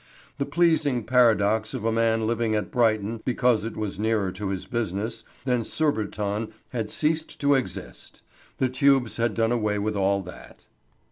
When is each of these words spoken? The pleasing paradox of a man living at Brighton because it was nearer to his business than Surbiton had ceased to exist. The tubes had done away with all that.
The 0.39 0.47
pleasing 0.47 1.03
paradox 1.03 1.75
of 1.75 1.85
a 1.85 1.91
man 1.91 2.25
living 2.25 2.55
at 2.55 2.71
Brighton 2.71 3.21
because 3.23 3.63
it 3.63 3.77
was 3.77 3.99
nearer 3.99 4.31
to 4.31 4.47
his 4.49 4.65
business 4.65 5.23
than 5.45 5.63
Surbiton 5.63 6.51
had 6.69 6.89
ceased 6.89 7.39
to 7.41 7.53
exist. 7.53 8.23
The 8.57 8.67
tubes 8.69 9.17
had 9.17 9.35
done 9.35 9.51
away 9.51 9.77
with 9.77 9.95
all 9.95 10.23
that. 10.23 10.65